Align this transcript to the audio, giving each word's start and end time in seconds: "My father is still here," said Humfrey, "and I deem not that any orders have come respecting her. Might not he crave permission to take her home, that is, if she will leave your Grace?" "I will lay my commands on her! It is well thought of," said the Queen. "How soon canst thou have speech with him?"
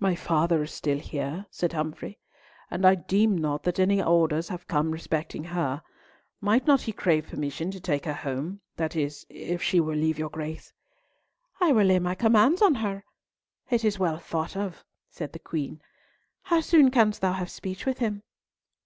"My 0.00 0.14
father 0.14 0.62
is 0.62 0.72
still 0.72 0.96
here," 0.98 1.44
said 1.50 1.74
Humfrey, 1.74 2.18
"and 2.70 2.86
I 2.86 2.94
deem 2.94 3.36
not 3.36 3.62
that 3.64 3.78
any 3.78 4.02
orders 4.02 4.48
have 4.48 4.66
come 4.66 4.90
respecting 4.90 5.44
her. 5.44 5.82
Might 6.40 6.66
not 6.66 6.80
he 6.80 6.92
crave 6.92 7.26
permission 7.26 7.70
to 7.72 7.78
take 7.78 8.06
her 8.06 8.14
home, 8.14 8.62
that 8.76 8.96
is, 8.96 9.26
if 9.28 9.62
she 9.62 9.80
will 9.80 9.96
leave 9.96 10.18
your 10.18 10.30
Grace?" 10.30 10.72
"I 11.60 11.72
will 11.72 11.84
lay 11.88 11.98
my 11.98 12.14
commands 12.14 12.62
on 12.62 12.76
her! 12.76 13.04
It 13.68 13.84
is 13.84 13.98
well 13.98 14.16
thought 14.16 14.56
of," 14.56 14.82
said 15.10 15.34
the 15.34 15.38
Queen. 15.38 15.82
"How 16.44 16.62
soon 16.62 16.90
canst 16.90 17.20
thou 17.20 17.34
have 17.34 17.50
speech 17.50 17.84
with 17.84 17.98
him?" 17.98 18.22